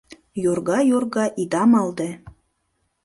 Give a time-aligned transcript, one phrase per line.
[0.43, 2.09] «Йорга-йорга» ида малде